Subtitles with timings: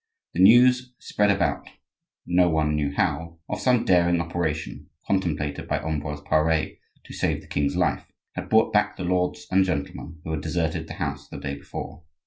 [0.33, 1.69] The news—spread about,
[2.25, 6.69] no one knew how—of some daring operation contemplated by Ambroise Pare
[7.03, 10.87] to save the king's life, had brought back the lords and gentlemen who had deserted
[10.87, 12.01] the house the day before.